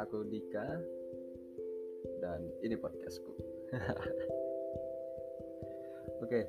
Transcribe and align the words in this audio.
Aku 0.00 0.24
Dika 0.24 0.64
dan 2.24 2.40
ini 2.64 2.72
podcastku. 2.72 3.36
Oke, 6.24 6.40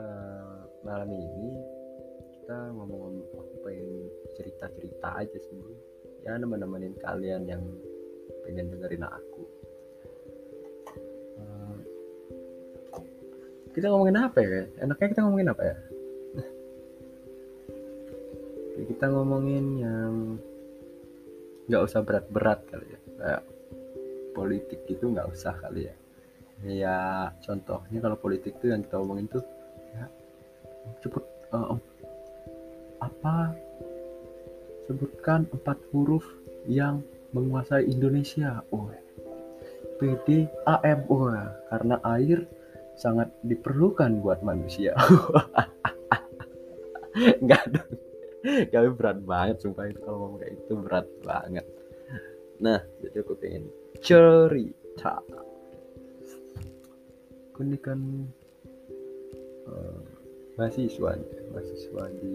uh, 0.00 0.64
malam 0.80 1.12
ini 1.12 1.60
kita 2.40 2.72
ngomong 2.72 3.20
aku 3.36 3.54
pengen 3.68 4.08
cerita-cerita 4.32 5.12
aja 5.12 5.38
sih, 5.44 5.60
ya 6.24 6.40
nemenin 6.40 6.96
kalian 7.04 7.44
yang 7.44 7.60
pengen 8.48 8.72
dengerin 8.72 9.04
aku. 9.04 9.44
Uh, 11.36 11.76
kita 13.76 13.92
ngomongin 13.92 14.24
apa 14.24 14.40
ya? 14.40 14.64
Enaknya 14.80 15.12
kita 15.12 15.20
ngomongin 15.28 15.52
apa 15.52 15.62
ya? 15.68 15.76
kita 18.88 19.04
ngomongin 19.12 19.64
yang 19.84 20.40
nggak 21.70 21.86
usah 21.86 22.02
berat-berat 22.02 22.66
kali 22.66 22.86
ya. 22.90 23.00
Kayak 23.22 23.42
politik 24.34 24.82
itu 24.90 25.06
nggak 25.06 25.30
usah 25.30 25.54
kali 25.62 25.86
ya. 25.86 25.94
Ya 26.66 26.98
contohnya 27.46 28.02
kalau 28.02 28.18
politik 28.18 28.58
tuh 28.58 28.74
yang 28.74 28.82
kita 28.82 28.98
omongin 29.00 29.30
tuh 29.30 29.40
ya 29.94 30.10
cepet 31.00 31.24
uh, 31.54 31.78
apa 33.00 33.54
sebutkan 34.90 35.46
empat 35.54 35.78
huruf 35.94 36.26
yang 36.66 37.06
menguasai 37.30 37.86
Indonesia. 37.86 38.66
Oh 38.74 38.90
PD 40.02 40.50
AM 40.66 41.06
oh 41.06 41.30
karena 41.70 42.02
air 42.18 42.42
sangat 42.98 43.30
diperlukan 43.46 44.18
buat 44.20 44.44
manusia. 44.44 44.92
Nggak 47.44 47.64
dong 47.72 47.89
kami 48.72 48.88
berat 48.96 49.18
banget 49.24 49.56
sumpah 49.60 49.84
itu 49.88 50.00
kalau 50.00 50.18
ngomong 50.26 50.38
kayak 50.40 50.54
itu 50.56 50.72
berat 50.80 51.06
banget. 51.20 51.66
Nah 52.60 52.80
jadi 53.04 53.16
aku 53.20 53.34
pengen 53.36 53.68
cerita. 54.00 55.20
Aku 57.52 57.60
ini 57.60 57.76
kan 57.76 58.00
uh, 59.68 60.00
mahasiswa 60.56 61.20
mahasiswa 61.52 62.04
di 62.20 62.34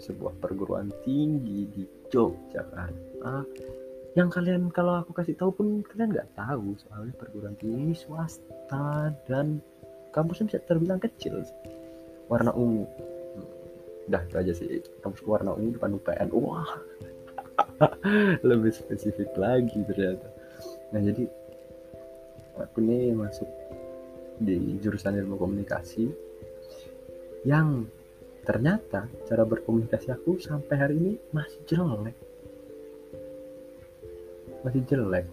sebuah 0.00 0.32
perguruan 0.40 0.92
tinggi 1.04 1.68
di 1.68 1.82
Yogyakarta. 2.12 3.44
Yang 4.18 4.28
kalian 4.34 4.72
kalau 4.74 4.98
aku 5.00 5.14
kasih 5.14 5.38
tahu 5.38 5.50
pun 5.54 5.66
kalian 5.86 6.10
nggak 6.12 6.32
tahu 6.34 6.74
soalnya 6.76 7.14
perguruan 7.16 7.54
tinggi 7.56 7.94
swasta 7.94 9.14
dan 9.28 9.62
kampusnya 10.10 10.50
bisa 10.50 10.60
terbilang 10.66 10.98
kecil 10.98 11.46
warna 12.26 12.50
ungu 12.54 12.86
udah 14.10 14.22
itu 14.26 14.36
aja 14.36 14.52
sih. 14.52 14.66
Kampus 14.98 15.22
warna 15.22 15.54
ungu 15.54 15.78
depan 15.78 15.94
UPN. 15.94 16.28
Wah. 16.34 16.66
Lebih 18.50 18.74
spesifik 18.74 19.30
lagi 19.38 19.78
ternyata. 19.86 20.28
Nah 20.90 21.00
jadi 21.00 21.24
aku 22.58 22.82
nih 22.82 23.14
masuk 23.14 23.46
di 24.42 24.80
jurusan 24.82 25.14
ilmu 25.20 25.38
komunikasi 25.38 26.10
yang 27.46 27.86
ternyata 28.42 29.06
cara 29.28 29.44
berkomunikasi 29.44 30.10
aku 30.10 30.42
sampai 30.42 30.74
hari 30.74 30.94
ini 30.98 31.12
masih 31.30 31.60
jelek. 31.70 32.16
Masih 34.66 34.82
jelek. 34.90 35.26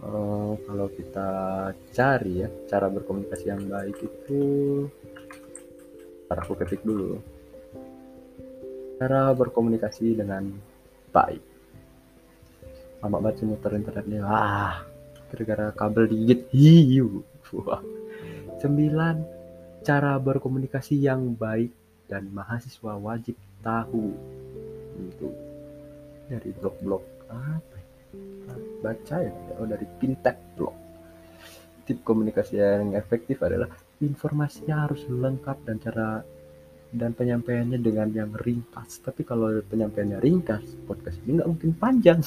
Uh, 0.00 0.56
kalau 0.64 0.88
kita 0.96 1.30
cari 1.92 2.40
ya 2.40 2.48
cara 2.64 2.88
berkomunikasi 2.88 3.52
yang 3.52 3.68
baik 3.68 4.00
itu 4.00 4.40
aku 6.38 6.54
ketik 6.62 6.86
dulu. 6.86 7.18
Cara 9.02 9.34
berkomunikasi 9.34 10.14
dengan 10.14 10.46
baik. 11.10 11.42
Lama 13.02 13.18
banget 13.18 13.42
sih 13.42 13.46
muter 13.48 13.74
internetnya. 13.74 14.22
Wah 14.22 14.76
gara-gara 15.32 15.74
kabel 15.74 16.06
digigit. 16.06 16.46
Hiu. 16.54 17.26
Wah. 17.66 17.82
Sembilan 18.62 19.16
cara 19.82 20.20
berkomunikasi 20.20 21.00
yang 21.00 21.34
baik 21.34 21.72
dan 22.06 22.30
mahasiswa 22.30 22.94
wajib 22.94 23.34
tahu. 23.64 24.12
Itu 25.00 25.28
dari 26.30 26.50
blog-blog 26.54 27.02
apa 27.26 27.74
ya? 27.74 27.86
baca 28.84 29.16
ya? 29.18 29.32
Oh 29.58 29.66
dari 29.66 29.86
fintech 29.98 30.36
blog 30.54 30.89
tip 31.86 32.04
komunikasi 32.04 32.60
yang 32.60 32.94
efektif 32.96 33.40
adalah 33.42 33.68
informasinya 34.00 34.88
harus 34.88 35.04
lengkap 35.08 35.56
dan 35.68 35.76
cara 35.80 36.24
dan 36.90 37.14
penyampaiannya 37.14 37.78
dengan 37.78 38.10
yang 38.10 38.34
ringkas. 38.34 38.98
Tapi 39.02 39.22
kalau 39.22 39.62
penyampaiannya 39.62 40.18
ringkas, 40.18 40.64
podcast 40.86 41.22
ini 41.26 41.38
nggak 41.38 41.50
mungkin 41.50 41.70
panjang. 41.78 42.20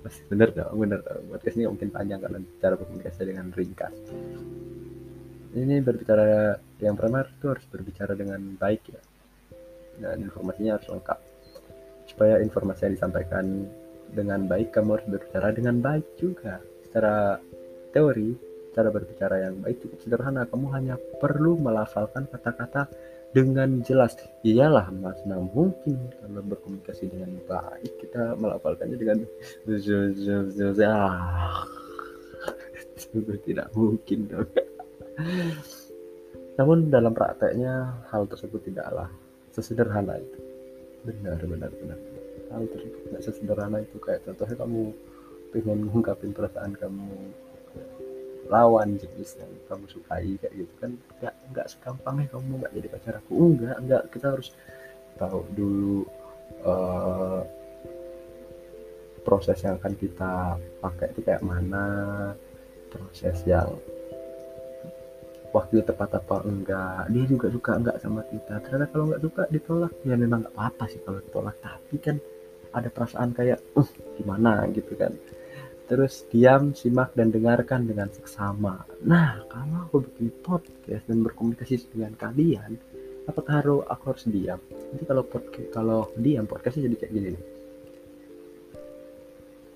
Masih 0.00 0.22
bener 0.32 0.48
dong, 0.54 0.78
bener. 0.78 1.02
Podcast 1.34 1.56
ini 1.58 1.66
mungkin 1.66 1.90
panjang 1.90 2.20
kalau 2.22 2.38
cara 2.62 2.74
berkomunikasi 2.78 3.20
dengan 3.26 3.50
ringkas. 3.52 3.94
Ini 5.50 5.82
berbicara 5.82 6.54
yang 6.78 6.94
pertama 6.94 7.26
itu 7.26 7.46
harus 7.50 7.66
berbicara 7.66 8.14
dengan 8.14 8.38
baik 8.54 8.82
ya. 8.86 9.02
Dan 10.00 10.30
informasinya 10.30 10.78
harus 10.78 10.86
lengkap. 10.88 11.18
Supaya 12.06 12.38
informasi 12.38 12.86
yang 12.86 12.94
disampaikan 12.96 13.66
dengan 14.12 14.50
baik, 14.50 14.74
kamu 14.74 14.98
harus 14.98 15.08
berbicara 15.08 15.54
dengan 15.54 15.78
baik 15.78 16.04
juga. 16.18 16.58
Secara 16.84 17.38
teori 17.90 18.50
cara 18.70 18.88
berbicara 18.90 19.50
yang 19.50 19.60
baik 19.60 19.82
cukup 19.82 19.98
sederhana. 20.02 20.46
Kamu 20.46 20.66
hanya 20.74 20.96
perlu 21.18 21.58
melafalkan 21.58 22.26
kata-kata 22.30 22.86
dengan 23.30 23.82
jelas. 23.82 24.16
Iyalah 24.42 24.90
mas 24.94 25.18
nah 25.26 25.38
mungkin 25.38 25.98
kalau 26.18 26.42
berkomunikasi 26.46 27.10
dengan 27.10 27.38
baik. 27.46 27.92
Kita 27.98 28.34
melafalkannya 28.38 28.98
dengan 28.98 29.18
tidak 33.46 33.68
mungkin 33.74 34.18
dong. 34.28 34.48
Namun 36.58 36.90
dalam 36.92 37.16
prakteknya 37.16 38.04
hal 38.12 38.28
tersebut 38.28 38.60
tidaklah 38.70 39.08
sesederhana 39.50 40.20
itu. 40.20 40.38
Benar 41.00 41.40
benar 41.48 41.72
benar 41.72 42.09
hal 42.50 42.62
tidak 42.66 43.20
sesederhana 43.22 43.78
itu. 43.82 43.96
Kayak 44.02 44.26
contohnya 44.26 44.56
kamu 44.58 44.82
pengen 45.50 45.78
mengungkapin 45.86 46.30
perasaan 46.30 46.72
kamu 46.78 47.10
lawan 48.50 48.98
jenis 48.98 49.38
yang 49.38 49.52
kamu 49.70 49.86
sukai 49.86 50.34
kayak 50.42 50.54
gitu 50.54 50.74
kan. 50.82 50.90
Nggak 51.22 51.34
nggak 51.54 51.66
segampangnya 51.70 52.26
kamu 52.34 52.50
nggak 52.60 52.72
jadi 52.74 52.88
pacar 52.90 53.14
aku. 53.22 53.34
Enggak 53.54 53.76
enggak. 53.78 54.02
Kita 54.10 54.26
harus 54.34 54.48
tahu 55.18 55.40
dulu 55.54 55.98
uh, 56.66 57.42
proses 59.22 59.58
yang 59.62 59.76
akan 59.78 59.94
kita 59.94 60.56
pakai 60.80 61.12
itu 61.12 61.20
kayak 61.22 61.44
mana 61.44 61.86
proses 62.90 63.38
yang 63.46 63.70
waktu 65.54 65.82
tepat 65.82 66.18
apa 66.18 66.42
enggak. 66.46 67.10
Dia 67.10 67.24
juga 67.26 67.46
suka 67.50 67.72
enggak 67.78 67.96
sama 68.02 68.22
kita. 68.26 68.62
Ternyata 68.62 68.86
kalau 68.90 69.04
enggak 69.10 69.22
suka 69.22 69.42
ditolak. 69.50 69.92
Ya 70.06 70.14
memang 70.18 70.46
nggak 70.46 70.54
apa-apa 70.54 70.84
sih 70.90 71.00
kalau 71.02 71.18
ditolak. 71.22 71.56
Tapi 71.62 71.96
kan 72.02 72.16
ada 72.74 72.88
perasaan 72.88 73.34
kayak 73.34 73.58
uh 73.76 73.90
gimana 74.18 74.66
gitu 74.70 74.94
kan 74.94 75.14
terus 75.90 76.22
diam, 76.30 76.70
simak, 76.70 77.10
dan 77.18 77.34
dengarkan 77.34 77.82
dengan 77.82 78.06
seksama. 78.14 78.86
Nah, 79.02 79.42
kalau 79.50 79.90
aku 79.90 80.06
bikin 80.06 80.30
podcast 80.38 81.02
dan 81.10 81.26
berkomunikasi 81.26 81.82
dengan 81.90 82.14
kalian, 82.14 82.78
apakah 83.26 83.58
harus 83.58 83.82
aku 83.90 84.14
harus 84.14 84.24
diam? 84.30 84.62
Nanti 84.70 85.02
kalau 85.02 85.26
podcast 85.26 85.68
kalau 85.74 86.06
diam 86.14 86.46
podcastnya 86.46 86.86
jadi 86.86 86.96
kayak 87.02 87.10
gini. 87.10 87.30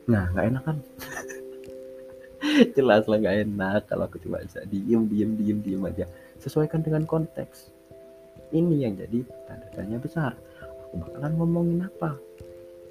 Nah, 0.06 0.30
nggak 0.30 0.46
enak 0.54 0.62
kan? 0.62 0.76
Jelas 2.78 3.10
lah 3.10 3.18
nggak 3.18 3.36
enak 3.50 3.82
kalau 3.90 4.06
aku 4.06 4.22
cuma 4.22 4.38
bisa 4.38 4.62
diem, 4.70 5.10
diem, 5.10 5.34
diem, 5.34 5.58
diem 5.66 5.82
aja. 5.82 6.06
Sesuaikan 6.38 6.86
dengan 6.86 7.10
konteks. 7.10 7.74
Ini 8.54 8.86
yang 8.86 8.94
jadi 8.94 9.26
tanda 9.50 9.66
tanya 9.74 9.98
besar. 9.98 10.38
Aku 10.62 11.02
bakalan 11.02 11.34
ngomongin 11.34 11.90
apa? 11.90 12.14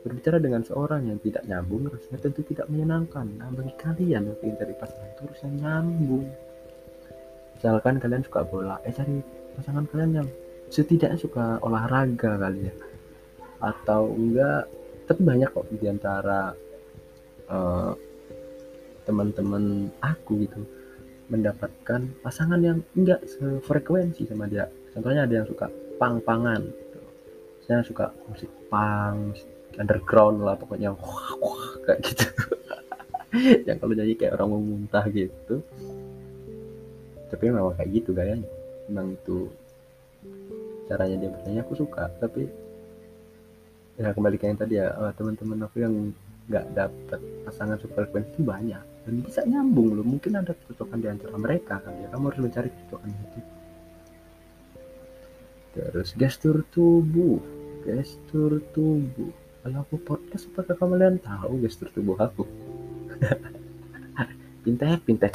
Berbicara 0.03 0.37
dengan 0.37 0.61
seorang 0.67 1.07
yang 1.07 1.19
tidak 1.23 1.47
nyambung 1.47 1.87
rasanya 1.87 2.19
tentu 2.19 2.43
tidak 2.43 2.67
menyenangkan. 2.67 3.23
Nah, 3.39 3.47
bagi 3.55 3.71
kalian 3.79 4.27
yang 4.27 4.37
ingin 4.43 4.55
cari 4.59 4.75
pasangan 4.75 5.09
itu 5.15 5.21
harus 5.23 5.39
yang 5.47 5.55
nyambung. 5.63 6.25
Misalkan 7.55 7.95
kalian 8.03 8.23
suka 8.27 8.41
bola, 8.43 8.75
eh 8.83 8.91
cari 8.91 9.23
pasangan 9.55 9.87
kalian 9.87 10.11
yang 10.19 10.27
setidaknya 10.67 11.15
suka 11.15 11.63
olahraga 11.63 12.35
kali 12.35 12.67
ya. 12.67 12.73
Atau 13.63 14.11
enggak, 14.11 14.67
tapi 15.07 15.21
banyak 15.23 15.49
kok 15.55 15.71
di 15.71 15.87
antara 15.87 16.51
uh, 17.47 17.95
teman-teman 19.07 19.87
aku 20.03 20.43
gitu 20.43 20.59
mendapatkan 21.31 22.03
pasangan 22.19 22.59
yang 22.59 22.83
enggak 22.99 23.23
sefrekuensi 23.23 24.27
sama 24.27 24.51
dia. 24.51 24.67
Contohnya 24.91 25.23
ada 25.23 25.41
yang 25.41 25.47
suka 25.47 25.71
pang-pangan, 25.95 26.61
gitu. 26.67 26.99
saya 27.63 27.79
suka 27.81 28.11
musik 28.27 28.51
pang, 28.67 29.31
underground 29.77 30.41
lah 30.43 30.55
pokoknya 30.57 30.93
wah, 30.93 31.29
wah, 31.41 31.65
kayak 31.85 31.99
gitu. 32.05 32.25
Yang 33.67 33.77
kalau 33.81 33.93
nyanyi 33.97 34.13
kayak 34.13 34.33
orang 34.37 34.49
mau 34.53 34.61
muntah 34.61 35.05
gitu. 35.09 35.55
Tapi 37.33 37.43
memang 37.49 37.73
kayak 37.73 37.89
gitu 37.89 38.09
gayanya. 38.13 38.49
Memang 38.89 39.17
itu 39.17 39.49
caranya 40.85 41.15
dia 41.17 41.29
bertanya 41.33 41.61
aku 41.65 41.73
suka. 41.73 42.13
Tapi 42.21 42.45
ya 43.97 44.09
kembali 44.13 44.37
ke 44.37 44.45
yang 44.49 44.57
tadi 44.57 44.81
ya 44.81 44.89
oh, 44.97 45.13
teman-teman 45.13 45.65
aku 45.65 45.77
yang 45.81 45.93
nggak 46.49 46.65
dapat 46.73 47.19
pasangan 47.49 47.77
superfrekuensi 47.81 48.37
itu 48.37 48.41
banyak. 48.45 48.83
Dan 49.03 49.13
bisa 49.25 49.41
nyambung 49.43 49.97
loh 49.97 50.05
mungkin 50.05 50.37
ada 50.37 50.53
kecocokan 50.53 51.01
di 51.01 51.09
antara 51.09 51.35
mereka 51.35 51.81
kan 51.81 51.93
ya. 51.97 52.07
Kamu 52.13 52.29
harus 52.29 52.41
mencari 52.41 52.69
kecocokan 52.69 53.09
itu 53.09 53.39
terus 55.73 56.13
gestur 56.13 56.61
tubuh. 56.69 57.41
Gestur 57.81 58.61
tubuh 58.77 59.42
kalau 59.63 59.79
aku 59.79 59.95
podcast 60.03 60.51
apakah 60.51 60.75
kalian 60.75 61.23
tahu 61.23 61.63
gestur 61.63 61.87
tubuh 61.95 62.19
aku? 62.19 62.43
Pintek 64.67 64.99
pintek 65.07 65.31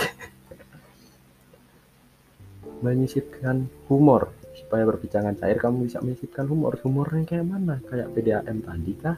menyisipkan 2.85 3.65
humor. 3.89 4.29
Supaya 4.53 4.85
perbincangan 4.85 5.41
cair 5.41 5.57
kamu 5.57 5.89
bisa 5.89 6.05
menyisipkan 6.05 6.45
humor. 6.45 6.77
Humornya 6.85 7.25
kayak 7.25 7.49
mana? 7.49 7.81
Kayak 7.89 8.13
PDAM 8.13 8.61
tadi 8.61 8.93
kah? 9.01 9.17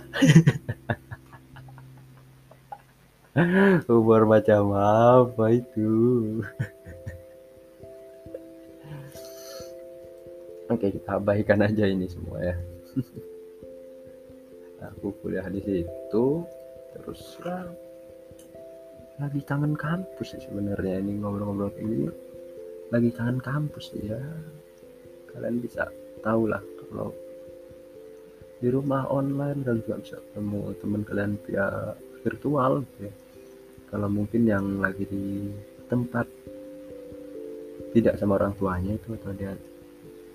Humor 3.91 4.31
macam 4.31 4.71
apa 4.75 5.55
itu? 5.55 5.91
Oke 10.71 10.95
kita 10.95 11.19
abaikan 11.19 11.67
aja 11.67 11.83
ini 11.83 12.07
semua 12.07 12.39
ya 12.47 12.55
aku 15.01 15.17
kuliah 15.25 15.49
di 15.49 15.65
situ 15.65 16.45
terus 16.93 17.41
ya. 17.41 17.65
Lagi 19.17 19.41
kangen 19.49 19.73
kampus 19.73 20.37
sih 20.37 20.45
sebenarnya 20.45 21.01
ini 21.01 21.17
ngobrol-ngobrol 21.25 21.73
gini. 21.73 22.05
Lagi 22.93 23.09
kangen 23.17 23.41
kampus 23.41 23.97
ya. 23.97 24.21
Kalian 25.33 25.65
bisa 25.65 25.89
tahu 26.21 26.53
lah 26.53 26.61
kalau 26.61 27.17
di 28.61 28.69
rumah 28.69 29.09
online 29.09 29.65
kalian 29.65 29.81
juga 29.81 29.97
bisa 30.05 30.17
ketemu 30.21 30.61
teman 30.85 31.03
kalian 31.09 31.33
via 31.49 31.97
virtual 32.21 32.85
gitu 32.85 33.09
ya. 33.09 33.15
kalau 33.89 34.09
mungkin 34.13 34.45
yang 34.45 34.85
lagi 34.85 35.09
di 35.09 35.49
tempat 35.89 36.29
tidak 37.97 38.21
sama 38.21 38.37
orang 38.37 38.53
tuanya 38.61 39.01
itu 39.01 39.17
atau 39.17 39.33
dia 39.33 39.57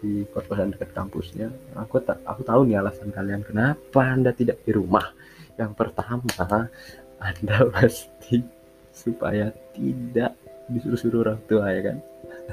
di 0.05 0.21
kos-kosan 0.29 0.77
dekat 0.77 0.93
kampusnya. 0.93 1.49
Aku 1.81 1.97
tak 2.05 2.21
aku 2.21 2.45
tahu 2.45 2.69
nih 2.69 2.77
alasan 2.77 3.09
kalian 3.09 3.41
kenapa 3.41 4.05
anda 4.05 4.29
tidak 4.29 4.61
di 4.61 4.69
rumah. 4.77 5.09
Yang 5.57 5.73
pertama 5.73 6.69
anda 7.17 7.57
pasti 7.73 8.45
supaya 8.93 9.49
tidak 9.73 10.37
disuruh-suruh 10.69 11.25
orang 11.25 11.41
tua 11.49 11.65
ya 11.73 11.81
kan? 11.89 11.97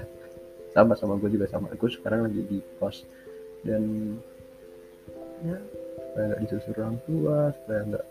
Sama 0.74 0.96
sama 0.96 1.20
gue 1.20 1.36
juga 1.36 1.44
sama. 1.52 1.68
Gue 1.76 1.92
sekarang 1.92 2.24
lagi 2.24 2.40
di 2.48 2.58
kos. 2.80 3.04
Dan 3.60 4.16
ya 5.44 5.60
supaya 6.00 6.24
nggak 6.32 6.40
disuruh 6.48 6.80
orang 6.80 6.98
tua 7.04 7.36
supaya 7.60 7.80
nggak 7.92 8.06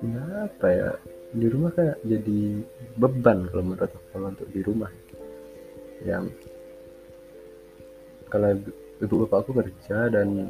nggak 0.00 0.28
apa 0.48 0.68
ya 0.72 0.90
di 1.30 1.46
rumah 1.52 1.70
kayak 1.76 2.00
jadi 2.02 2.40
beban 2.96 3.44
kalau 3.52 3.62
menurut 3.62 3.84
aku 3.84 3.98
kalau 4.08 4.32
untuk 4.32 4.48
di 4.48 4.60
rumah. 4.64 4.88
Yang 6.00 6.32
kalau 8.30 8.54
ibu 9.02 9.14
bapak 9.26 9.38
aku 9.42 9.50
kerja 9.58 10.06
dan 10.08 10.48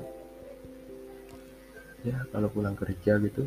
ya 2.04 2.16
kalau 2.32 2.48
pulang 2.52 2.76
kerja 2.76 3.20
gitu 3.20 3.44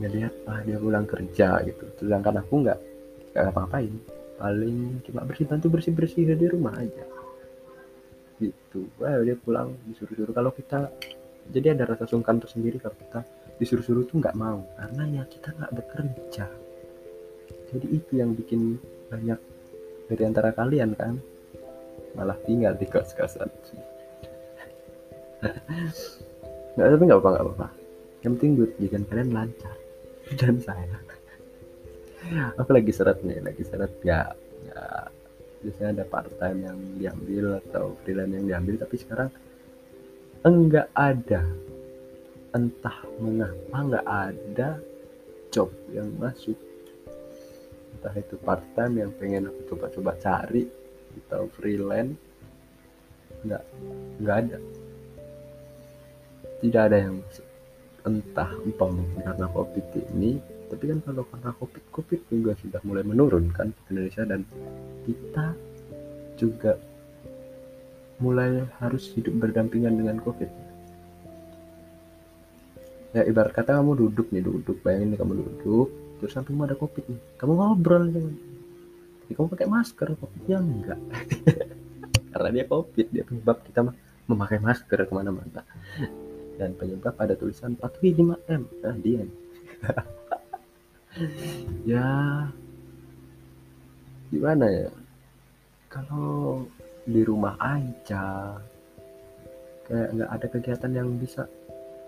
ngelihat 0.00 0.32
ah 0.48 0.64
dia 0.64 0.80
pulang 0.80 1.04
kerja 1.04 1.60
gitu. 1.66 1.84
Sedangkan 2.00 2.40
aku 2.40 2.64
nggak 2.64 2.78
nggak 3.36 3.44
apa-apain. 3.52 3.92
Paling 4.40 5.04
cuma 5.04 5.20
bersih 5.28 5.44
bantu 5.44 5.66
bersih 5.68 5.92
bersih 5.92 6.24
di 6.32 6.46
rumah 6.48 6.72
aja. 6.78 7.04
Gitu. 8.40 8.88
Wah 8.96 9.20
dia 9.20 9.36
pulang 9.36 9.76
disuruh-suruh. 9.84 10.32
Kalau 10.32 10.50
kita 10.56 10.88
jadi 11.52 11.76
ada 11.76 11.84
rasa 11.84 12.08
sungkan 12.08 12.40
tersendiri 12.40 12.80
kalau 12.80 12.96
kita 12.96 13.20
disuruh-suruh 13.60 14.08
tuh 14.08 14.16
nggak 14.22 14.36
mau. 14.38 14.64
Karena 14.80 15.20
ya 15.20 15.22
kita 15.28 15.52
nggak 15.52 15.72
bekerja. 15.76 16.46
Jadi 17.70 17.86
itu 17.92 18.12
yang 18.16 18.32
bikin 18.32 18.80
banyak 19.12 19.38
dari 20.08 20.22
antara 20.24 20.50
kalian 20.56 20.96
kan 20.96 21.20
malah 22.14 22.38
tinggal 22.46 22.74
di 22.76 22.86
kos-kosan 22.88 23.50
nggak 26.76 26.86
tapi 26.86 27.02
nggak 27.08 27.20
apa 27.20 27.28
nggak 27.32 27.46
apa 27.56 27.68
yang 28.20 28.32
penting 28.36 28.50
buat 28.60 28.70
jadikan 28.76 29.02
kalian 29.08 29.30
lancar 29.32 29.76
dan 30.36 30.56
saya 30.60 31.00
aku 32.56 32.70
lagi 32.70 32.92
seret 32.92 33.18
nih 33.24 33.40
lagi 33.42 33.62
seret. 33.64 33.92
Ya, 34.04 34.30
ya 34.66 35.08
biasanya 35.60 36.00
ada 36.00 36.04
part 36.08 36.30
time 36.40 36.58
yang 36.64 36.78
diambil 36.96 37.44
atau 37.60 37.96
freelance 38.02 38.32
yang 38.32 38.46
diambil 38.46 38.74
tapi 38.80 38.96
sekarang 39.00 39.30
enggak 40.46 40.88
ada. 40.96 41.42
Entah 42.50 42.98
mengapa 43.22 43.76
enggak 43.78 44.06
ada 44.06 44.70
job 45.54 45.70
yang 45.94 46.10
masuk. 46.18 46.58
Entah 47.98 48.14
itu 48.16 48.34
part 48.40 48.64
time 48.74 48.94
yang 49.06 49.10
pengen 49.18 49.50
aku 49.50 49.74
coba-coba 49.74 50.16
cari 50.18 50.64
atau 51.26 51.50
freelance 51.54 52.14
nggak 53.46 53.62
nggak 54.20 54.36
ada. 54.46 54.58
Tidak 56.60 56.82
ada 56.90 56.96
yang 56.96 57.16
entah 58.04 58.50
empam 58.64 59.04
karena 59.20 59.46
covid 59.52 59.86
ini 60.12 60.40
tapi 60.70 60.86
kan 60.86 60.98
kalau 61.02 61.26
karena 61.26 61.50
covid 61.58 61.84
covid 61.90 62.20
juga 62.30 62.52
sudah 62.62 62.80
mulai 62.86 63.02
menurun 63.02 63.50
kan 63.50 63.74
Indonesia 63.90 64.22
dan 64.22 64.46
kita 65.04 65.52
juga 66.38 66.78
mulai 68.22 68.64
harus 68.78 69.10
hidup 69.16 69.34
berdampingan 69.40 69.98
dengan 69.98 70.16
covid. 70.22 70.48
Ya 73.10 73.26
ibarat 73.26 73.50
kata 73.50 73.82
kamu 73.82 74.06
duduk 74.06 74.30
nih 74.30 74.46
duduk 74.46 74.78
bayangin 74.86 75.16
nih 75.16 75.18
kamu 75.18 75.32
duduk 75.42 75.88
terus 76.22 76.32
sampingmu 76.38 76.68
ada 76.68 76.78
covid 76.78 77.02
nih. 77.10 77.20
Kamu 77.40 77.52
ngobrol 77.58 78.06
jangan 78.14 78.30
ya, 78.36 78.49
kamu 79.34 79.46
pakai 79.54 79.68
masker 79.70 80.08
covidnya 80.18 80.58
enggak. 80.58 81.00
Karena 82.34 82.48
dia 82.50 82.64
covid 82.66 83.06
dia 83.10 83.24
penyebab 83.26 83.62
kita 83.62 83.86
memakai 84.26 84.58
masker 84.58 85.06
ke 85.06 85.12
mana-mana. 85.14 85.62
Dan 86.58 86.74
penyebab 86.76 87.14
ada 87.16 87.34
tulisan 87.38 87.78
patuhi 87.78 88.12
5M 88.12 88.62
nah 88.84 88.96
dia 89.00 89.20
ya. 91.90 92.10
Gimana 94.30 94.66
ya? 94.68 94.90
Kalau 95.90 96.62
di 97.08 97.24
rumah 97.26 97.58
aja 97.58 98.54
kayak 99.88 100.08
nggak 100.14 100.30
ada 100.30 100.46
kegiatan 100.46 100.92
yang 100.94 101.08
bisa 101.18 101.50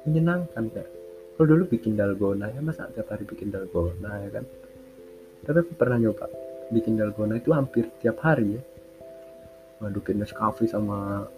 menyenangkan 0.07 0.71
kayak 0.71 0.91
kalau 1.35 1.47
dulu 1.49 1.65
bikin 1.67 1.99
dalgona 1.99 2.47
ya 2.53 2.61
masa 2.63 2.87
tiap 2.95 3.11
hari 3.11 3.27
bikin 3.27 3.51
dalgona 3.51 4.23
ya 4.27 4.31
kan? 4.39 4.45
Tapi 5.43 5.59
aku 5.59 5.73
pernah 5.75 5.99
nyoba 5.99 6.42
bikin 6.73 6.97
dalgona 6.97 7.37
itu 7.37 7.53
hampir 7.53 7.93
tiap 8.01 8.25
hari 8.25 8.57
ya. 8.57 8.63
Ngadukin 9.85 10.25
Nescafe 10.25 10.65
sama 10.65 11.29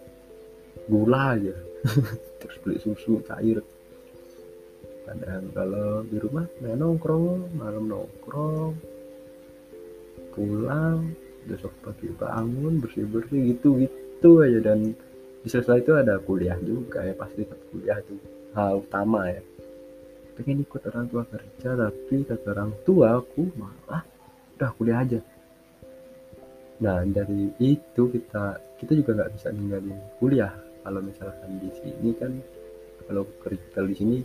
gula 0.87 1.35
aja. 1.35 1.55
Terus 2.39 2.57
beli 2.63 2.77
susu 2.79 3.19
cair. 3.27 3.59
Kadang 5.05 5.51
kalau 5.53 6.01
di 6.07 6.17
rumah 6.17 6.47
main 6.63 6.79
nongkrong. 6.79 7.59
Malam 7.59 7.85
nongkrong. 7.91 8.73
Pulang. 10.33 10.99
Besok 11.45 11.73
pagi 11.85 12.09
bangun 12.09 12.81
bersih 12.81 13.05
bersih 13.05 13.53
gitu 13.53 13.77
gitu 13.77 14.41
aja. 14.41 14.59
Dan 14.71 14.95
di 15.45 15.47
sela 15.51 15.77
itu 15.77 15.93
ada 15.93 16.17
kuliah 16.23 16.57
juga 16.63 17.05
ya 17.05 17.13
pasti 17.13 17.45
kuliah 17.69 17.99
itu. 18.01 18.15
Hal 18.55 18.81
utama 18.81 19.29
ya. 19.29 19.43
Pengen 20.35 20.67
ikut 20.67 20.81
orang 20.89 21.07
tua 21.07 21.23
kerja 21.27 21.69
tapi 21.79 22.27
kata 22.27 22.47
orang 22.51 22.71
tua 22.83 23.23
aku 23.23 23.47
malah 23.55 24.03
udah 24.55 24.71
kuliah 24.79 24.99
aja. 25.03 25.19
Nah 26.81 27.03
dari 27.07 27.51
itu 27.59 28.01
kita 28.11 28.59
kita 28.79 28.91
juga 28.95 29.11
nggak 29.21 29.31
bisa 29.35 29.47
ninggalin 29.51 29.99
kuliah. 30.19 30.53
Kalau 30.85 31.01
misalkan 31.01 31.49
di 31.59 31.69
sini 31.73 32.09
kan 32.15 32.31
kalau 33.05 33.23
kerja 33.41 33.79
di 33.85 33.95
sini 33.95 34.17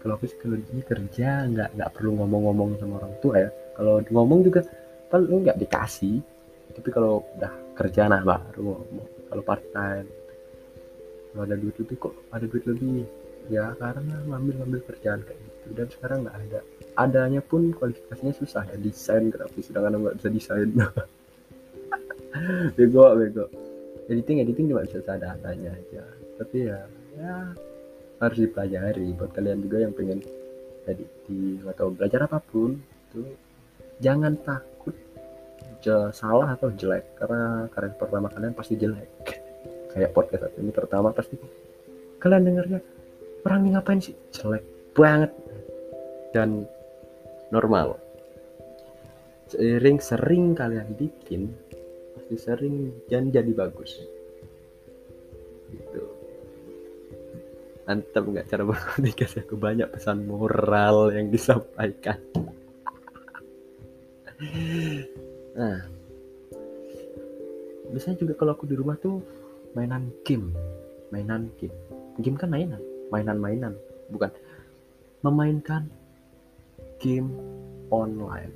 kalau 0.00 0.20
aku 0.20 0.28
kalau 0.36 0.56
di 0.60 0.66
sini 0.68 0.82
kerja 0.84 1.48
nggak 1.48 1.68
nggak 1.80 1.90
perlu 1.96 2.10
ngomong-ngomong 2.20 2.76
sama 2.76 3.00
orang 3.00 3.14
tua 3.22 3.34
ya. 3.40 3.50
Kalau 3.74 4.04
ngomong 4.04 4.40
juga 4.44 4.60
paling 5.08 5.46
nggak 5.46 5.58
dikasih. 5.62 6.18
Tapi 6.74 6.88
kalau 6.90 7.22
udah 7.38 7.52
kerja 7.78 8.10
nah 8.10 8.22
baru 8.22 8.60
ngomong. 8.60 9.08
Kalau 9.30 9.42
part 9.42 9.64
time 9.74 10.06
kalau 11.34 11.50
ada 11.50 11.58
duit 11.58 11.74
lebih 11.82 11.98
kok 11.98 12.14
ada 12.30 12.46
duit 12.46 12.62
lebih 12.62 13.02
ya 13.52 13.76
karena 13.76 14.16
ngambil 14.24 14.64
ngambil 14.64 14.80
kerjaan 14.88 15.20
kayak 15.24 15.40
gitu. 15.40 15.68
Dan 15.76 15.86
sekarang 15.92 16.18
nggak 16.24 16.38
ada. 16.48 16.60
Adanya 16.94 17.40
pun 17.42 17.74
kualifikasinya 17.74 18.34
susah 18.36 18.62
ya 18.70 18.76
desain 18.78 19.28
grafis. 19.28 19.68
Sedangkan 19.68 20.00
nggak 20.00 20.16
bisa 20.20 20.28
desain. 20.30 20.70
Bego 22.76 23.14
bego. 23.14 23.46
Editing 24.10 24.42
editing 24.42 24.66
cuma 24.72 24.84
bisa 24.84 25.00
seadanya 25.00 25.70
aja. 25.70 26.02
Tapi 26.40 26.56
ya 26.66 26.80
ya 27.16 27.54
harus 28.18 28.38
dipelajari. 28.42 29.14
Buat 29.14 29.32
kalian 29.38 29.62
juga 29.62 29.86
yang 29.86 29.94
pengen 29.94 30.20
editing 30.84 31.62
atau 31.64 31.94
belajar 31.94 32.28
apa 32.28 32.42
pun 32.42 32.76
itu 33.10 33.22
jangan 34.02 34.34
takut 34.42 34.96
salah 36.10 36.56
atau 36.56 36.72
jelek. 36.74 37.06
Karena 37.20 37.70
karya 37.70 37.94
pertama 37.94 38.26
kalian 38.32 38.54
pasti 38.56 38.74
jelek. 38.74 39.10
Kayak 39.94 40.10
podcast 40.10 40.50
ini 40.58 40.74
pertama 40.74 41.14
pasti 41.14 41.38
kalian 42.18 42.48
dengarnya 42.48 42.80
orang 43.44 43.60
ini 43.64 43.70
ngapain 43.76 44.00
sih? 44.00 44.16
Jelek 44.32 44.64
banget. 44.96 45.30
Dan 46.32 46.64
normal. 47.52 48.00
Sering 49.52 50.00
sering 50.00 50.56
kalian 50.56 50.96
bikin 50.96 51.52
pasti 52.16 52.34
sering 52.40 52.90
dan 53.12 53.28
jadi 53.28 53.52
bagus. 53.52 54.00
Gitu. 55.70 56.02
Mantap 57.84 58.24
nggak 58.24 58.48
cara 58.48 58.62
berkomunikasi? 58.64 59.44
Aku 59.44 59.60
banyak 59.60 59.92
pesan 59.92 60.24
moral 60.24 61.12
yang 61.12 61.28
disampaikan. 61.28 62.18
Nah. 65.54 65.92
Biasanya 67.94 68.18
juga 68.18 68.34
kalau 68.34 68.58
aku 68.58 68.66
di 68.66 68.74
rumah 68.74 68.98
tuh 68.98 69.22
mainan 69.76 70.10
game. 70.26 70.50
Mainan 71.14 71.52
game. 71.60 71.76
Game 72.18 72.34
kan 72.34 72.50
mainan 72.50 72.82
mainan-mainan. 73.08 73.74
Bukan. 74.12 74.30
Memainkan 75.24 75.88
game 77.00 77.32
online 77.88 78.52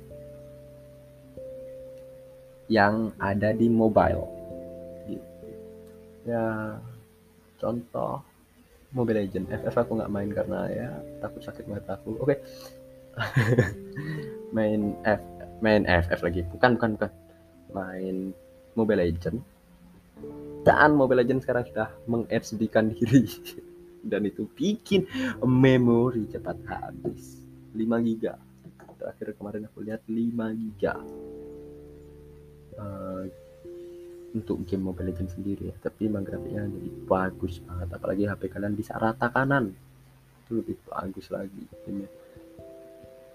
yang 2.69 3.09
ada 3.17 3.49
di 3.53 3.65
mobile. 3.65 4.25
Gitu. 5.09 5.25
ya 6.29 6.77
contoh 7.57 8.21
Mobile 8.93 9.25
Legend 9.25 9.49
FF 9.49 9.75
aku 9.85 9.91
nggak 10.01 10.13
main 10.13 10.29
karena 10.33 10.59
ya 10.69 10.89
takut 11.21 11.41
sakit 11.41 11.65
mata 11.65 11.97
aku. 11.97 12.17
Oke. 12.21 12.25
Okay. 12.25 12.37
main 14.55 14.93
F 15.05 15.21
main 15.61 15.85
FF 15.85 16.21
lagi. 16.21 16.41
Bukan 16.53 16.77
bukan 16.77 16.91
bukan. 16.97 17.11
Main 17.69 18.33
Mobile 18.73 19.05
Legend 19.05 19.41
dan 20.67 20.95
Mobile 20.95 21.23
Legend 21.23 21.41
sekarang 21.43 21.65
sudah 21.71 21.89
mengedsdikan 22.05 22.91
diri 22.91 23.25
dan 24.03 24.23
itu 24.27 24.47
bikin 24.55 25.05
memori 25.43 26.27
cepat 26.29 26.57
habis. 26.67 27.43
5 27.75 28.07
giga. 28.07 28.35
Terakhir 28.99 29.37
kemarin 29.37 29.67
aku 29.69 29.79
lihat 29.85 30.01
5 30.07 30.59
giga. 30.59 30.95
Uh, 32.79 33.27
untuk 34.29 34.61
game 34.69 34.85
Mobile 34.85 35.09
Legends 35.11 35.35
sendiri 35.35 35.73
ya. 35.73 35.75
Tapi 35.77 36.09
emang 36.09 36.25
grafiknya 36.25 36.69
jadi 36.69 36.89
bagus 37.05 37.61
banget. 37.65 37.89
Apalagi 37.97 38.23
HP 38.29 38.41
kalian 38.49 38.75
bisa 38.77 38.93
rata 38.97 39.29
kanan. 39.33 39.73
Itu 40.45 40.61
lebih 40.61 40.77
bagus 40.85 41.27
lagi 41.33 41.63
gamenya. 41.85 42.09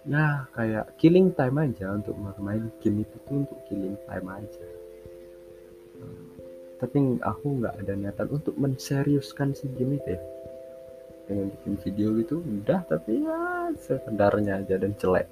Ya 0.05 0.45
kayak 0.53 1.01
killing 1.01 1.33
time 1.33 1.57
aja 1.65 1.97
untuk 1.97 2.13
bermain 2.21 2.69
game 2.85 3.09
itu 3.09 3.17
tuh 3.25 3.49
untuk 3.49 3.59
killing 3.67 3.97
time 4.05 4.29
aja. 4.29 4.67
Tapi 6.77 7.17
aku 7.25 7.47
nggak 7.65 7.75
ada 7.81 7.93
niatan 7.97 8.29
untuk 8.29 8.55
menseriuskan 8.61 9.57
si 9.57 9.65
game 9.73 9.97
itu 9.97 10.13
ya 10.13 10.21
dengan 11.25 11.49
bikin 11.53 11.75
video 11.81 12.09
gitu 12.21 12.45
udah 12.45 12.85
tapi 12.85 13.25
ya 13.25 13.73
sekedarnya 13.81 14.61
aja 14.61 14.77
dan 14.77 14.93
jelek. 15.01 15.27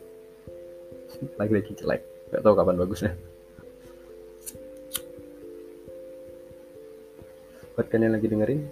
Lagi-lagi 1.40 1.72
jelek. 1.76 2.00
Nggak 2.32 2.42
tahu 2.42 2.54
kapan 2.56 2.76
bagusnya. 2.80 3.12
Buat 7.72 7.86
kalian 7.88 8.04
yang 8.08 8.14
lagi 8.20 8.28
dengerin 8.28 8.62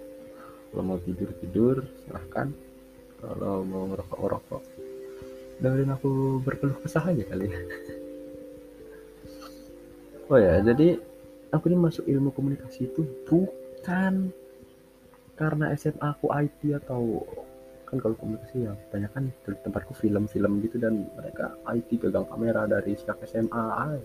kalau 0.71 0.83
mau 0.85 0.99
tidur 1.01 1.29
tidur 1.41 1.75
silahkan. 2.05 2.49
Kalau 3.21 3.61
mau 3.61 3.85
ngerokok 3.85 4.17
ngerokok 4.17 4.63
dengerin 5.61 5.93
aku 5.93 6.41
berkeluh 6.41 6.77
kesah 6.81 7.05
aja 7.05 7.21
kali. 7.21 7.45
Ya 7.53 7.61
oh 10.33 10.39
ya 10.41 10.57
jadi 10.65 10.97
aku 11.53 11.69
ini 11.69 11.77
masuk 11.77 12.09
ilmu 12.09 12.33
komunikasi 12.33 12.89
itu 12.89 13.05
bukan 13.29 14.33
karena 15.41 15.73
SMA 15.73 16.05
aku 16.05 16.29
IT 16.29 16.85
atau 16.85 17.25
kan 17.89 17.97
kalau 17.97 18.13
komunikasi 18.13 18.69
ya 18.69 18.77
banyak 18.93 19.09
kan 19.09 19.25
di 19.25 19.57
tempatku 19.65 19.97
film-film 19.97 20.61
gitu 20.61 20.77
dan 20.77 21.09
mereka 21.17 21.57
IT 21.73 21.97
pegang 21.97 22.29
kamera 22.29 22.69
dari 22.69 22.93
sejak 22.93 23.17
SMA 23.25 23.97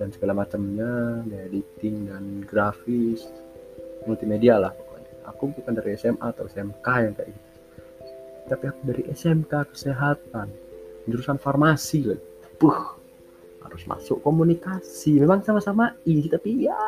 dan 0.00 0.08
segala 0.08 0.32
macamnya 0.32 1.20
editing 1.28 2.08
dan 2.08 2.24
grafis 2.48 3.28
multimedia 4.08 4.56
lah 4.56 4.72
pokoknya. 4.72 5.12
Aku 5.28 5.52
bukan 5.52 5.72
dari 5.76 6.00
SMA 6.00 6.26
atau 6.32 6.48
SMK 6.48 6.86
yang 7.04 7.12
kayak 7.12 7.28
gitu. 7.28 7.50
Tapi 8.48 8.64
aku 8.72 8.80
dari 8.88 9.02
SMK 9.12 9.52
kesehatan 9.76 10.48
jurusan 11.04 11.36
farmasi 11.36 12.08
loh. 12.08 12.20
Puh, 12.56 12.96
harus 13.60 13.84
masuk 13.84 14.24
komunikasi. 14.24 15.20
Memang 15.20 15.44
sama-sama 15.44 15.92
I 16.08 16.24
tapi 16.32 16.64
ya 16.64 16.80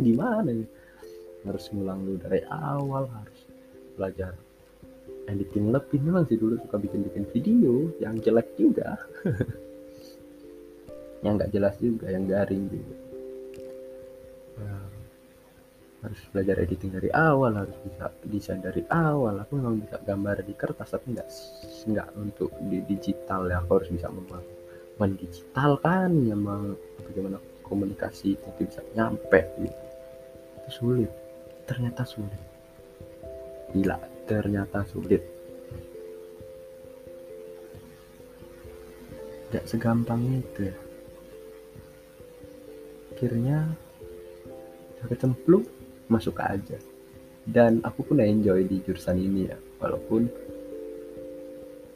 gimana 0.00 0.50
ya 0.56 0.66
harus 1.46 1.64
ngulang 1.74 2.06
dulu 2.06 2.18
dari 2.22 2.40
awal 2.46 3.10
harus 3.10 3.40
belajar 3.98 4.32
editing 5.26 5.70
lebih. 5.70 6.00
Memang 6.02 6.26
sih 6.26 6.38
dulu 6.38 6.58
suka 6.62 6.76
bikin-bikin 6.78 7.26
video 7.30 7.90
yang 8.02 8.18
jelek 8.18 8.48
juga. 8.58 8.98
Yang 11.22 11.32
nggak 11.38 11.52
jelas 11.54 11.74
juga 11.78 12.10
yang 12.10 12.26
garing 12.26 12.66
juga. 12.66 12.96
Harus 16.02 16.18
belajar 16.34 16.66
editing 16.66 16.90
dari 16.98 17.14
awal 17.14 17.54
harus 17.54 17.78
bisa 17.86 18.10
desain 18.26 18.58
dari 18.58 18.82
awal. 18.90 19.38
Aku 19.46 19.54
memang 19.54 19.78
bisa 19.78 20.02
gambar 20.02 20.42
di 20.42 20.50
kertas 20.58 20.90
tapi 20.90 21.14
nggak 21.14 21.30
nggak 21.94 22.08
untuk 22.18 22.50
di 22.66 22.82
digital 22.90 23.46
ya. 23.46 23.62
Aku 23.62 23.78
harus 23.78 23.94
bisa 23.94 24.10
memang 24.10 24.42
mendigitalkan 24.98 26.10
ya 26.26 26.34
bagaimana 27.06 27.38
komunikasi 27.62 28.34
itu 28.34 28.48
bisa 28.58 28.82
nyampe 28.98 29.46
gitu. 29.62 29.78
Itu 30.58 30.70
sulit 30.74 31.21
ternyata 31.66 32.02
sulit. 32.06 32.42
Gila 33.72 33.98
ternyata 34.28 34.84
sulit. 34.88 35.22
Nggak 39.52 39.64
segampang 39.68 40.20
itu 40.40 40.72
ya. 40.72 40.76
Akhirnya 43.12 43.58
kecemplung 45.06 45.66
masuk 46.08 46.40
aja. 46.40 46.78
Dan 47.42 47.82
aku 47.82 48.06
pun 48.06 48.22
enjoy 48.22 48.64
di 48.66 48.78
jurusan 48.86 49.18
ini 49.18 49.50
ya. 49.50 49.58
Walaupun 49.82 50.30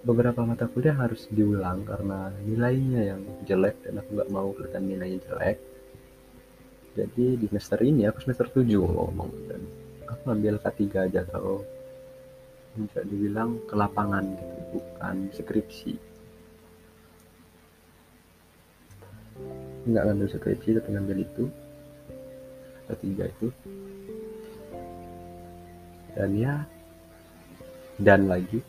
beberapa 0.06 0.46
mata 0.46 0.70
kuliah 0.70 0.94
harus 0.94 1.26
diulang 1.34 1.82
karena 1.82 2.30
nilainya 2.46 3.02
yang 3.14 3.22
jelek 3.42 3.82
dan 3.82 3.98
aku 3.98 4.14
nggak 4.14 4.30
mau 4.30 4.54
kelihatan 4.54 4.86
nilainya 4.86 5.18
jelek 5.26 5.58
jadi 6.96 7.36
di 7.36 7.44
semester 7.52 7.76
ini 7.84 8.08
aku 8.08 8.24
semester 8.24 8.48
7 8.48 8.64
ngomong 8.72 9.30
dan 9.52 9.60
aku 10.08 10.32
ambil 10.32 10.56
K3 10.56 10.80
aja 11.12 11.28
kalau 11.28 11.60
bisa 12.72 13.04
dibilang 13.04 13.60
ke 13.68 13.76
lapangan 13.76 14.24
gitu 14.24 14.80
bukan 14.80 15.16
skripsi. 15.36 15.92
Nggak 19.84 20.04
ngambil 20.08 20.26
skripsi 20.32 20.68
tapi 20.80 20.88
ngambil 20.96 21.18
itu. 21.20 21.44
K3 22.88 23.04
itu. 23.28 23.48
Dan 26.16 26.30
ya 26.32 26.64
dan 28.00 28.24
lagi. 28.24 28.64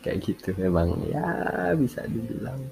Kayak 0.00 0.24
gitu 0.24 0.56
memang. 0.56 0.96
Ya 1.12 1.28
bisa 1.76 2.00
dibilang 2.08 2.64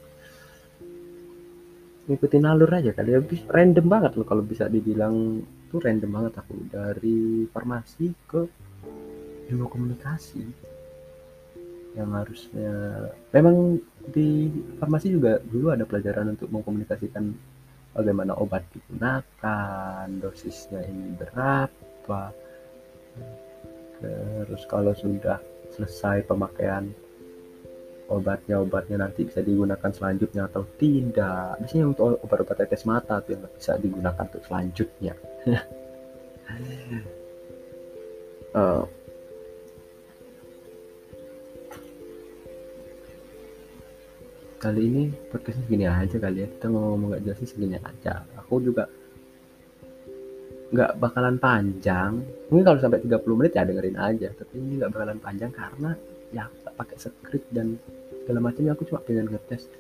ngikutin 2.07 2.47
alur 2.47 2.71
aja 2.71 2.95
kali 2.95 3.15
ya. 3.15 3.21
Random 3.51 3.87
banget 3.87 4.13
loh 4.19 4.27
kalau 4.27 4.43
bisa 4.43 4.71
dibilang. 4.71 5.43
Tuh 5.67 5.83
random 5.83 6.11
banget 6.11 6.33
aku. 6.39 6.55
Dari 6.71 7.45
farmasi 7.51 8.07
ke 8.27 8.43
ilmu 9.51 9.67
komunikasi. 9.67 10.43
Yang 11.97 12.11
harusnya 12.13 12.73
memang 13.33 13.81
di 14.13 14.53
farmasi 14.77 15.17
juga 15.17 15.41
dulu 15.41 15.73
ada 15.73 15.89
pelajaran 15.89 16.37
untuk 16.37 16.53
mengkomunikasikan 16.53 17.33
bagaimana 17.97 18.37
obat 18.37 18.69
digunakan 18.71 20.05
dosisnya 20.21 20.85
ini 20.85 21.17
berapa. 21.17 22.31
Terus 23.97 24.63
kalau 24.69 24.93
sudah 24.93 25.41
selesai 25.73 26.29
pemakaian 26.29 26.85
obatnya 28.07 28.63
obatnya 28.63 29.03
nanti 29.03 29.27
bisa 29.27 29.43
digunakan 29.43 29.91
selanjutnya 29.91 30.47
atau 30.47 30.63
tidak. 30.79 31.59
Biasanya 31.63 31.87
untuk 31.91 32.23
obat-obat 32.23 32.57
tetes 32.63 32.87
mata 32.87 33.19
tuh 33.23 33.35
yang 33.35 33.43
bisa 33.51 33.75
digunakan 33.79 34.23
untuk 34.23 34.43
selanjutnya. 34.47 35.15
Uh, 38.55 38.87
kali 44.63 44.83
ini 44.89 45.03
podcastnya 45.31 45.63
segini 45.67 45.87
aja 45.91 46.17
kali 46.17 46.39
ya. 46.47 46.49
Kita 46.51 46.67
ngomong 46.71 47.09
nggak 47.15 47.23
jelas 47.27 47.43
segini 47.43 47.77
aja. 47.83 48.23
Aku 48.39 48.63
juga 48.63 48.87
nggak 50.71 50.99
bakalan 50.99 51.39
panjang. 51.43 52.23
Mungkin 52.51 52.65
kalau 52.67 52.79
sampai 52.79 53.03
30 53.03 53.39
menit 53.39 53.53
ya 53.55 53.67
dengerin 53.67 53.99
aja 53.99 54.29
tapi 54.35 54.59
ini 54.59 54.79
nggak 54.79 54.95
bakalan 54.95 55.19
panjang 55.19 55.51
karena 55.51 55.95
ya 56.37 56.45
pakai 56.77 56.97
script 57.01 57.49
dan 57.49 57.81
segala 58.25 58.53
macamnya 58.53 58.77
aku 58.77 58.85
cuma 58.85 59.01
pengen 59.01 59.33
ngetes 59.33 59.73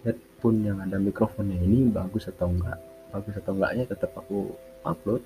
headphone 0.00 0.64
yang 0.64 0.80
ada 0.80 0.96
mikrofonnya 0.96 1.60
ini 1.60 1.92
bagus 1.92 2.32
atau 2.32 2.48
enggak. 2.48 2.80
Bagus 3.12 3.36
atau 3.36 3.52
enggaknya 3.52 3.84
tetap 3.84 4.16
aku 4.16 4.56
upload 4.88 5.20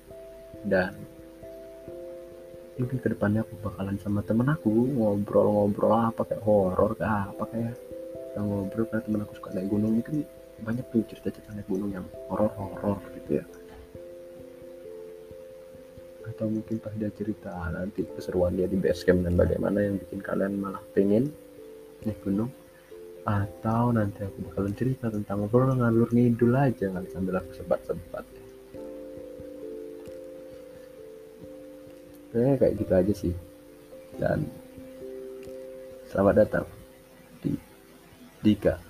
dan 0.67 0.91
mungkin 2.75 2.99
ke 2.99 3.07
depannya 3.09 3.41
aku 3.47 3.55
bakalan 3.63 3.95
sama 4.03 4.21
temen 4.27 4.51
aku 4.51 4.69
ngobrol-ngobrol 4.69 6.13
apa 6.13 6.21
kayak 6.27 6.43
horor 6.45 6.93
kayak 6.99 7.33
apa 7.33 7.43
kayak 7.49 7.73
kita 8.13 8.39
ngobrol 8.43 8.85
karena 8.91 9.03
temen 9.07 9.21
aku 9.23 9.33
suka 9.39 9.49
naik 9.55 9.71
gunung. 9.71 9.93
Mungkin 10.03 10.15
banyak 10.67 10.85
tuh 10.91 11.01
cerita-cerita 11.07 11.55
naik 11.55 11.69
gunung 11.71 11.95
yang 11.95 12.05
horor-horor 12.27 12.99
gitu 13.23 13.39
ya 13.39 13.45
atau 16.37 16.53
mungkin 16.53 16.77
pas 16.77 16.93
dia 16.93 17.09
cerita 17.09 17.49
nanti 17.73 18.05
keseruan 18.05 18.53
dia 18.53 18.69
di 18.69 18.77
base 18.77 19.01
camp 19.01 19.25
dan 19.25 19.33
bagaimana 19.33 19.81
yang 19.81 19.97
bikin 19.97 20.21
kalian 20.21 20.61
malah 20.61 20.85
pengen 20.93 21.33
naik 22.05 22.21
gunung. 22.21 22.53
Atau 23.25 23.89
nanti 23.89 24.21
aku 24.21 24.45
bakalan 24.45 24.77
cerita 24.77 25.09
tentang 25.09 25.41
ngobrol 25.41 25.73
ngalur 25.73 26.13
ngidul 26.13 26.53
aja 26.53 26.93
nggak 26.93 27.09
sambil 27.09 27.41
aku 27.41 27.51
sebat-sebat. 27.57 28.21
Ya. 28.29 28.43
Kayaknya 32.29 32.55
kayak 32.61 32.73
gitu 32.77 32.93
aja 32.93 33.13
sih. 33.17 33.35
Dan 34.21 34.45
selamat 36.13 36.35
datang 36.45 36.65
di 37.41 37.57
Dika 38.45 38.86